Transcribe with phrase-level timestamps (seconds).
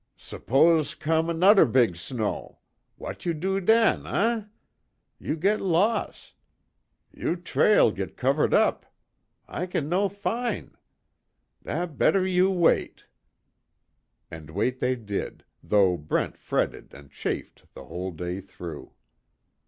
[0.17, 2.57] "S'pose com' nudder beeg snow?
[2.97, 4.45] W'at you do den, eh?
[5.19, 6.33] You git los'.
[7.13, 8.87] You trail git cover up.
[9.47, 10.75] I kin no fin'.
[11.63, 13.05] Dat better you wait."
[14.31, 18.93] And wait they did, though Brent fretted and chafed the whole day through.